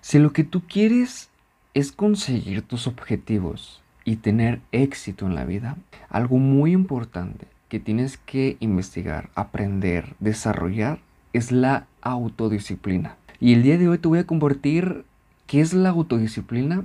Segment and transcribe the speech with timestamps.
[0.00, 1.28] Si lo que tú quieres
[1.74, 5.76] es conseguir tus objetivos y tener éxito en la vida,
[6.08, 11.00] algo muy importante que tienes que investigar, aprender, desarrollar
[11.32, 13.16] es la autodisciplina.
[13.40, 15.04] Y el día de hoy te voy a compartir
[15.46, 16.84] qué es la autodisciplina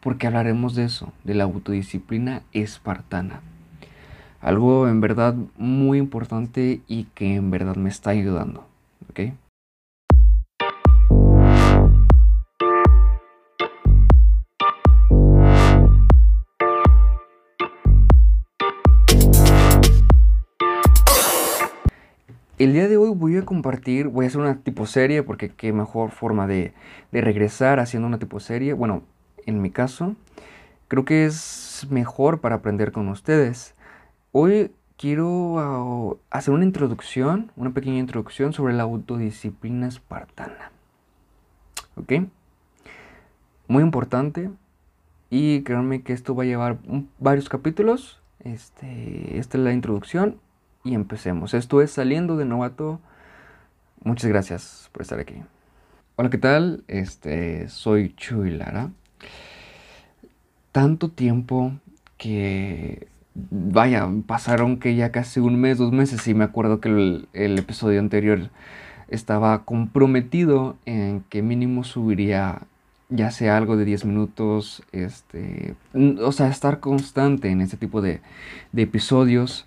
[0.00, 3.40] porque hablaremos de eso, de la autodisciplina espartana.
[4.40, 8.66] Algo en verdad muy importante y que en verdad me está ayudando.
[9.10, 9.32] ¿ok?
[22.58, 25.74] El día de hoy voy a compartir, voy a hacer una tipo serie, porque qué
[25.74, 26.72] mejor forma de,
[27.12, 28.72] regresar haciendo una tipo serie.
[28.72, 29.02] Bueno,
[29.44, 30.16] en mi caso,
[30.88, 33.74] creo que es mejor para aprender con ustedes.
[34.32, 40.72] Hoy quiero ah, hacer una introducción, una pequeña introducción sobre la autodisciplina espartana.
[41.96, 42.26] ¿Ok?
[43.68, 44.48] Muy importante.
[45.28, 46.78] Y créanme que esto va a llevar
[47.18, 48.22] varios capítulos.
[48.40, 50.36] Este, esta es la introducción
[50.86, 51.52] y empecemos.
[51.52, 53.00] Esto es Saliendo de Novato.
[54.04, 55.34] Muchas gracias por estar aquí.
[56.14, 56.84] Hola, ¿qué tal?
[56.86, 58.90] Este, soy Chuy Lara.
[60.70, 61.72] Tanto tiempo
[62.18, 66.88] que, vaya, pasaron que ya casi un mes, dos meses y me acuerdo que
[67.32, 68.50] el, episodio anterior
[69.08, 72.62] estaba comprometido en que mínimo subiría
[73.08, 78.20] ya sea algo de 10 minutos, este, o sea, estar constante en este tipo de
[78.74, 79.66] episodios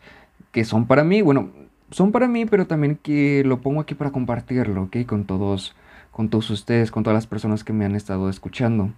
[0.52, 1.50] que son para mí, bueno,
[1.92, 5.05] son para mí, pero también que lo pongo aquí para compartirlo, ¿ok?
[5.05, 5.75] Con todos,
[6.11, 8.92] con todos ustedes, con todas las personas que me han estado escuchando.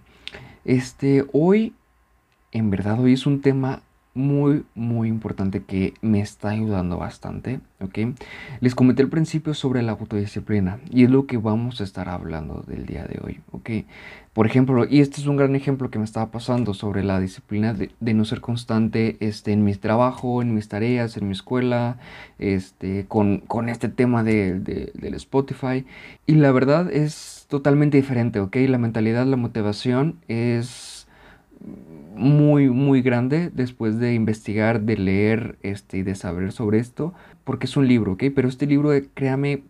[0.64, 1.74] Este, hoy,
[2.52, 3.82] en verdad, hoy es un tema
[4.14, 8.14] muy, muy importante que me está ayudando bastante, ¿ok?
[8.60, 12.62] Les comenté al principio sobre la autodisciplina y es lo que vamos a estar hablando
[12.66, 13.70] del día de hoy, ¿ok?
[14.32, 17.74] Por ejemplo, y este es un gran ejemplo que me estaba pasando sobre la disciplina
[17.74, 21.98] de, no ser constante este, en mi trabajo, en mis tareas, en mi escuela,
[22.38, 25.84] este, con, con este tema de, del Spotify.
[26.26, 28.56] Y la verdad es totalmente diferente, ¿ok?
[28.68, 30.91] La mentalidad, la motivación es
[32.22, 37.12] muy, muy grande después de investigar, de leer este, y de saber sobre esto,
[37.44, 38.24] porque es un libro, ¿ok?
[38.34, 39.64] Pero este libro, eh, créame,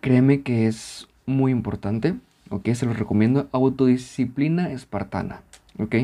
[0.00, 2.14] créeme que es muy importante,
[2.50, 2.68] ¿ok?
[2.74, 5.40] Se lo recomiendo, Autodisciplina Espartana,
[5.78, 5.96] ¿ok?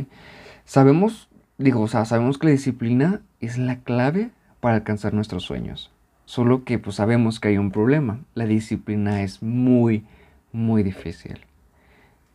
[0.64, 1.28] Sabemos,
[1.58, 5.90] digo, o sea, sabemos que la disciplina es la clave para alcanzar nuestros sueños.
[6.24, 8.20] Solo que pues sabemos que hay un problema.
[8.34, 10.04] La disciplina es muy,
[10.52, 11.38] muy difícil.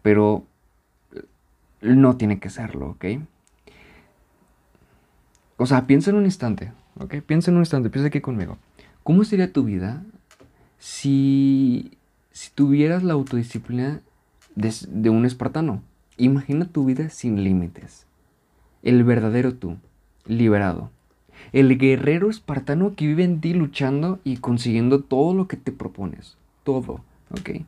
[0.01, 0.45] Pero
[1.83, 3.05] no tiene que serlo, ¿ok?
[5.57, 7.15] O sea, piensa en un instante, ¿ok?
[7.25, 8.57] Piensa en un instante, piensa aquí conmigo.
[9.03, 10.03] ¿Cómo sería tu vida
[10.79, 11.97] si,
[12.31, 14.01] si tuvieras la autodisciplina
[14.55, 15.83] de, de un espartano?
[16.17, 18.05] Imagina tu vida sin límites.
[18.81, 19.77] El verdadero tú,
[20.25, 20.89] liberado.
[21.51, 26.37] El guerrero espartano que vive en ti luchando y consiguiendo todo lo que te propones.
[26.63, 27.61] Todo, ¿ok?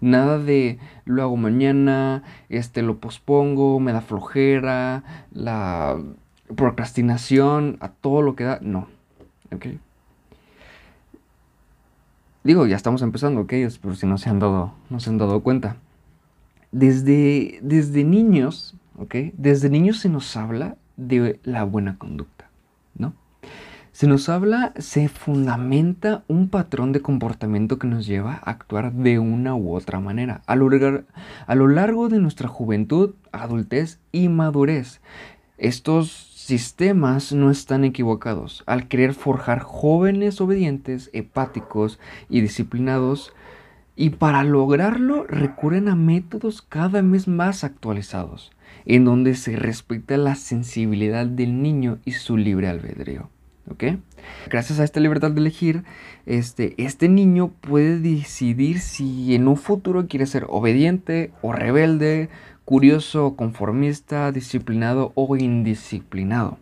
[0.00, 5.02] Nada de lo hago mañana, este lo pospongo, me da flojera,
[5.32, 5.98] la
[6.54, 8.58] procrastinación, a todo lo que da.
[8.60, 8.88] No.
[9.54, 9.66] ¿Ok?
[12.44, 13.54] Digo, ya estamos empezando, ¿ok?
[13.80, 15.76] Por si no se han dado, no se han dado cuenta.
[16.70, 19.16] Desde, desde niños, ¿ok?
[19.32, 22.35] Desde niños se nos habla de la buena conducta.
[23.96, 29.18] Se nos habla, se fundamenta un patrón de comportamiento que nos lleva a actuar de
[29.18, 35.00] una u otra manera a lo, largo de nuestra juventud, adultez y madurez.
[35.56, 38.64] Estos sistemas no están equivocados.
[38.66, 41.98] Al querer forjar jóvenes obedientes, hepáticos
[42.28, 43.32] y disciplinados,
[43.96, 48.52] y para lograrlo recurren a métodos cada vez más actualizados,
[48.84, 53.30] en donde se respeta la sensibilidad del niño y su libre albedrío.
[54.48, 55.84] Gracias a esta libertad de elegir,
[56.24, 62.28] este, este niño puede decidir si en un futuro quiere ser obediente o rebelde,
[62.64, 66.58] curioso, conformista, disciplinado o indisciplinado.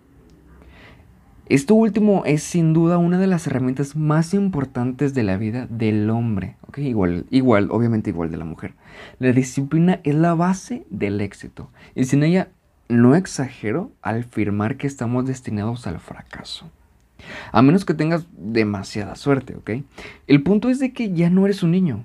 [1.47, 6.09] Esto último es sin duda una de las herramientas más importantes de la vida del
[6.09, 6.57] hombre.
[6.77, 8.75] Igual, igual, obviamente igual de la mujer.
[9.19, 12.49] La disciplina es la base del éxito y sin ella
[12.89, 16.71] no exagero al afirmar que estamos destinados al fracaso.
[17.53, 19.71] A menos que tengas demasiada suerte, ¿ok?
[20.27, 22.05] El punto es de que ya no eres un niño.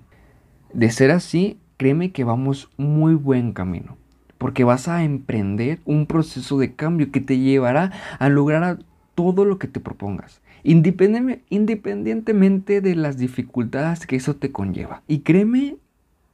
[0.73, 3.97] De ser así, créeme que vamos muy buen camino.
[4.37, 8.79] Porque vas a emprender un proceso de cambio que te llevará a lograr
[9.15, 10.41] todo lo que te propongas.
[10.63, 15.01] Independientemente de las dificultades que eso te conlleva.
[15.07, 15.77] Y créeme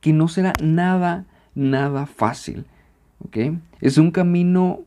[0.02, 1.26] que no será nada,
[1.56, 2.66] nada fácil.
[3.26, 3.38] ¿Ok?
[3.82, 4.82] Es un camino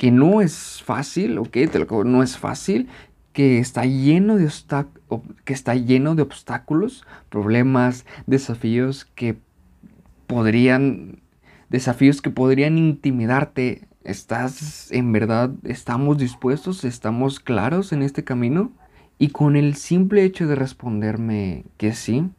[0.00, 1.58] que no es fácil, ¿ok?
[2.06, 2.88] no es fácil,
[3.34, 4.48] que está lleno de
[5.44, 9.36] que está lleno de obstáculos, problemas, desafíos que
[10.26, 11.20] podrían
[11.68, 13.88] desafíos que podrían intimidarte.
[14.02, 18.72] ¿Estás en verdad estamos dispuestos, estamos claros en este camino?
[19.18, 22.30] Y con el simple hecho de responderme que sí,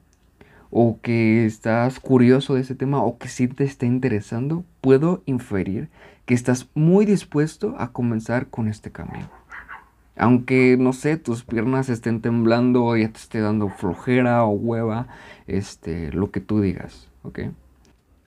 [0.72, 5.90] o que estás curioso de ese tema, o que sí te está interesando, puedo inferir
[6.26, 9.30] que estás muy dispuesto a comenzar con este camino.
[10.18, 15.08] Aunque, no sé, tus piernas estén temblando, ya te esté dando flojera o hueva,
[15.48, 17.40] este, lo que tú digas, ¿ok?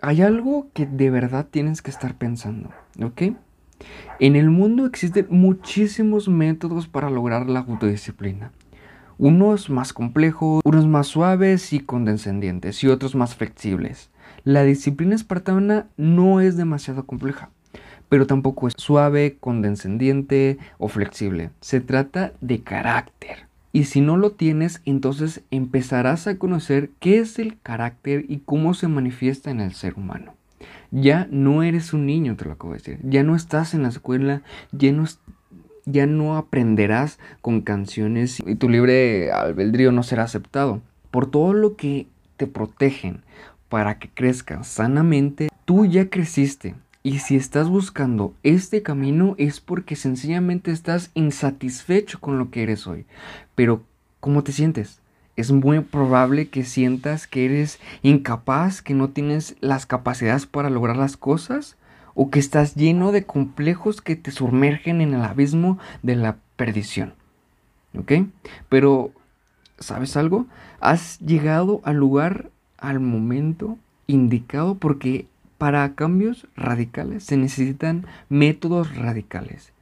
[0.01, 2.71] Hay algo que de verdad tienes que estar pensando,
[3.03, 3.35] ¿ok?
[4.19, 8.53] En el mundo existen muchísimos métodos para lograr la autodisciplina.
[9.19, 14.11] Unos más complejos, unos más suaves y condescendientes y otros más flexibles.
[14.43, 17.51] La disciplina espartana no es demasiado compleja,
[18.15, 21.51] pero tampoco es suave, condescendiente o flexible.
[21.61, 23.49] Se trata de carácter.
[23.73, 28.75] Y si no lo tienes, entonces empezarás a conocer qué es el carácter y cómo
[28.75, 30.37] se manifiesta en el ser humano.
[30.93, 33.01] Ya no eres un niño, te lo acabo de decir.
[33.03, 35.07] Ya no estás en la escuela, ya no,
[35.85, 40.83] ya no aprenderás con canciones y tu libre albedrío no será aceptado.
[41.11, 42.07] Por todo lo que
[42.37, 43.25] te protegen
[43.69, 46.77] para que crezcas sanamente, tú ya creciste.
[47.05, 52.87] Y si estás buscando este camino es porque sencillamente estás insatisfecho con lo que eres
[52.87, 53.07] hoy.
[53.55, 53.85] Pero,
[54.21, 55.01] ¿cómo te sientes?
[55.37, 60.97] es muy probable que sientas que eres incapaz, que no tienes las capacidades para lograr
[60.97, 61.77] las cosas,
[62.15, 67.15] o que estás lleno de complejos que te sumergen en el abismo de la perdición.
[67.99, 68.13] ¿Ok?
[68.69, 69.13] Pero,
[69.79, 70.47] ¿sabes algo?
[70.81, 75.27] Has llegado al lugar, al momento indicado, porque
[75.65, 79.73] para cambios radicales se necesitan métodos radicales.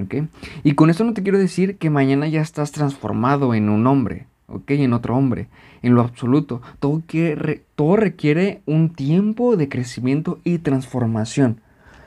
[0.00, 0.28] ¿Ok?
[0.62, 4.28] Y con esto no te quiero decir que mañana ya estás transformado en un hombre
[4.46, 4.70] ¿ok?
[4.70, 5.48] En otro hombre,
[5.82, 6.62] en lo absoluto.
[6.78, 7.02] Todo,
[7.74, 11.60] todo requiere un tiempo de crecimiento y transformación.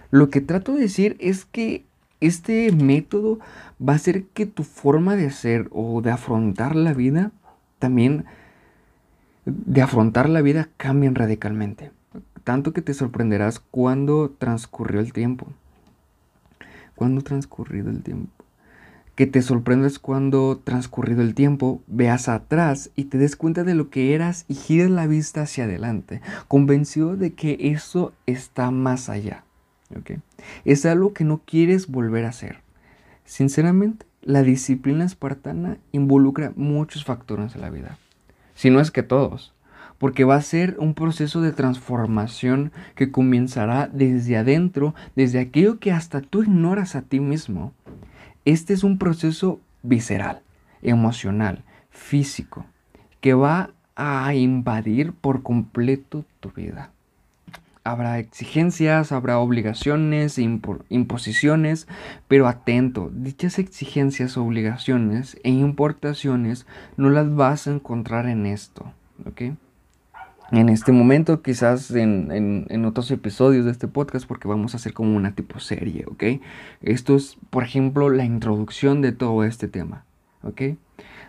[0.10, 1.84] Lo que trato de decir es que
[2.22, 3.40] este método
[3.86, 7.32] va a hacer que tu forma de ser o de afrontar la vida
[7.78, 8.24] también
[9.44, 11.92] de afrontar la vida cambien radicalmente.
[12.44, 15.48] Tanto que te sorprenderás cuando transcurrió el tiempo.
[16.96, 18.32] Cuando transcurrido el tiempo
[19.18, 23.90] que te sorprendes cuando, transcurrido el tiempo, veas atrás y te des cuenta de lo
[23.90, 29.44] que eras y gires la vista hacia adelante, convencido de que eso está más allá.
[30.66, 32.60] Es algo que no quieres volver a hacer.
[33.26, 37.98] Sinceramente, la disciplina espartana involucra muchos factores en la vida,
[38.54, 39.52] si no es que todos,
[39.98, 45.92] porque va a ser un proceso de transformación que comenzará desde adentro, desde aquello que
[45.92, 47.74] hasta tú ignoras a ti mismo
[48.48, 50.40] este es un proceso visceral,
[50.82, 52.66] emocional, físico,
[53.20, 56.92] que va a invadir por completo tu vida.
[57.84, 61.90] Habrá exigencias, habrá obligaciones, imposiciones,
[62.30, 66.66] pero atento, dichas exigencias, obligaciones e importaciones
[66.96, 68.94] no las vas a encontrar en esto,
[69.26, 69.58] ¿ok?
[70.52, 75.16] En este momento, quizás en, otros episodios de este podcast, porque vamos a hacer como
[75.16, 76.42] una tipo serie, ¿ok?
[76.82, 80.06] Esto es, por ejemplo, la introducción de todo este tema,
[80.44, 80.62] ¿ok?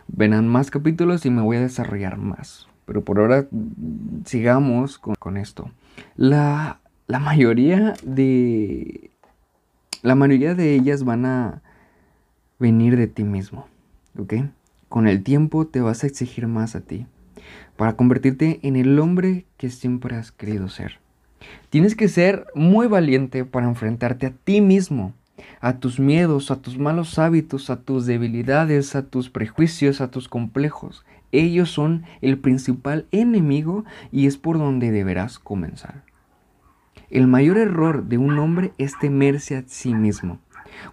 [0.06, 2.68] Verán más capítulos y me voy a desarrollar más.
[2.84, 3.46] Pero por ahora
[4.24, 5.70] sigamos con, esto.
[6.16, 9.10] La, la mayoría de...
[10.02, 11.60] La mayoría de ellas van a
[12.60, 13.66] venir de ti mismo,
[14.16, 14.34] ¿ok?
[14.88, 17.06] Con el tiempo te vas a exigir más a ti
[17.78, 20.98] para convertirte en el hombre que siempre has querido ser.
[21.70, 25.14] Tienes que ser muy valiente para enfrentarte a ti mismo,
[25.60, 30.28] a tus miedos, a tus malos hábitos, a tus debilidades, a tus prejuicios, a tus
[30.28, 31.06] complejos.
[31.30, 36.02] Ellos son el principal enemigo y es por donde deberás comenzar.
[37.10, 40.40] El mayor error de un hombre es temerse a sí mismo.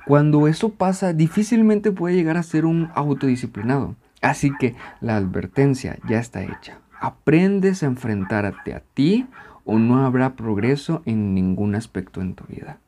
[0.06, 3.96] Cuando eso pasa, difícilmente puede llegar a ser un autodisciplinado.
[4.26, 6.80] Así que la advertencia ya está hecha.
[7.00, 9.28] Aprendes a enfrentarte a ti
[9.66, 12.80] o no habrá progreso en ningún aspecto en tu vida.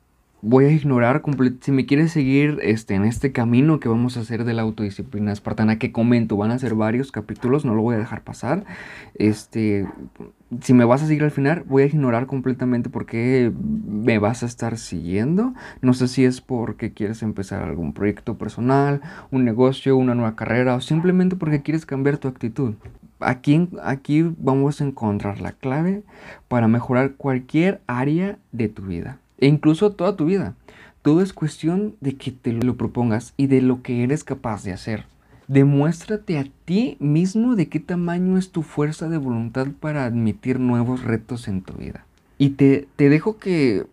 [0.44, 1.24] Voy a ignorar
[1.62, 5.32] si me quieres seguir este, en este camino que vamos a hacer de la autodisciplina
[5.32, 8.64] espartana que comento, van a ser varios capítulos, no lo voy a dejar pasar.
[9.16, 9.88] Este,
[10.62, 13.52] si me vas a seguir al final, voy a ignorar completamente por qué
[13.88, 15.56] me vas a estar siguiendo.
[15.82, 19.02] No sé si es porque quieres empezar algún proyecto personal,
[19.32, 22.76] un negocio, una nueva carrera o simplemente porque quieres cambiar tu actitud.
[23.20, 26.04] aquí, aquí vamos a encontrar la clave
[26.48, 30.56] para mejorar cualquier área de tu vida, e incluso toda tu vida.
[31.02, 34.74] Todo es cuestión de que te lo propongas y de lo que eres capaz de
[34.74, 35.06] hacer.
[35.48, 41.04] Demuéstrate a ti mismo de qué tamaño es tu fuerza de voluntad para admitir nuevos
[41.04, 42.06] retos en tu vida.
[42.38, 43.86] Y te, te dejo que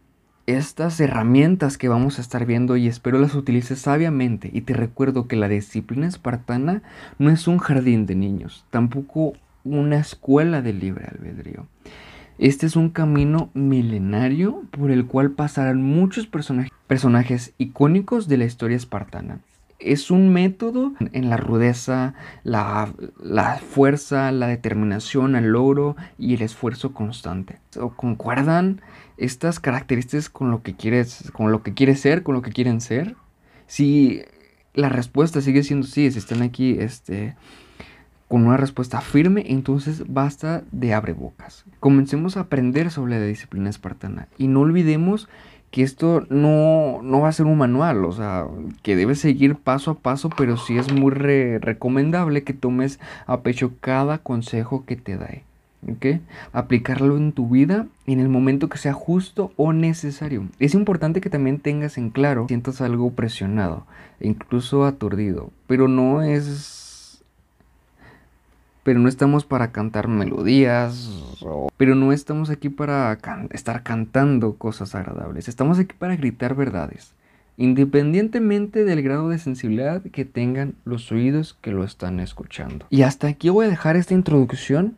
[0.46, 5.26] estas herramientas que vamos a estar viendo y espero las utilices sabiamente y te recuerdo
[5.26, 6.82] que la disciplina espartana
[7.18, 11.66] no es un jardín de niños, tampoco una escuela de libre albedrío.
[12.38, 18.76] Este es un camino milenario por el cual pasarán muchos personajes icónicos de la historia
[18.76, 19.38] espartana.
[19.78, 22.92] Es un método en la rudeza, la,
[23.70, 27.60] fuerza, la determinación, el logro y el esfuerzo constante.
[27.96, 28.80] ¿Concuerdan
[29.16, 32.80] estas características con lo que quieres, con lo que quieres ser, con lo que quieren
[32.80, 33.14] ser?
[33.66, 34.22] Si
[34.72, 37.36] la respuesta sigue siendo sí, si están aquí este,
[38.28, 41.64] con una respuesta firme, entonces basta de abre bocas.
[41.80, 45.28] Comencemos a aprender sobre la disciplina espartana y no olvidemos
[45.74, 48.46] que esto no, va a ser un manual, o sea,
[48.82, 53.72] que debes seguir paso a paso, pero sí es muy recomendable que tomes a pecho
[53.80, 55.30] cada consejo que te da.
[55.90, 56.20] ¿ok?
[56.52, 60.46] Aplicarlo en tu vida en el momento que sea justo o necesario.
[60.60, 63.84] Es importante que también tengas en claro, sientas algo presionado,
[64.20, 66.83] incluso aturdido, pero no es
[68.84, 71.10] pero no estamos para cantar melodías,
[71.76, 73.18] pero no estamos aquí para
[73.50, 77.14] estar cantando cosas agradables, estamos aquí para gritar verdades,
[77.56, 82.86] independientemente del grado de sensibilidad que tengan los oídos que lo están escuchando.
[82.90, 84.96] Y hasta aquí voy a dejar esta introducción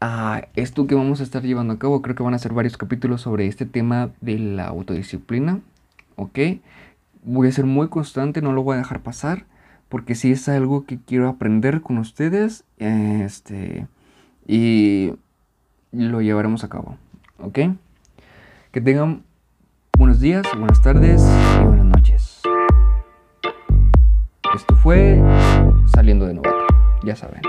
[0.00, 2.02] a esto que vamos a estar llevando a cabo.
[2.02, 5.60] Creo que van a ser varios capítulos sobre este tema de la autodisciplina,
[6.16, 6.38] ¿ok?
[7.24, 9.44] Voy a ser muy constante, no lo voy a dejar pasar
[9.88, 13.86] porque si es algo que quiero aprender con ustedes este,
[14.46, 15.14] y
[15.92, 16.96] lo llevaremos a cabo.
[17.38, 17.58] ¿Ok?
[18.72, 19.22] Que tengan
[19.96, 21.22] buenos días, buenas tardes
[21.60, 22.42] y buenas noches.
[24.54, 25.22] Esto fue
[25.94, 26.66] Saliendo de Novato,
[27.04, 27.42] ya saben.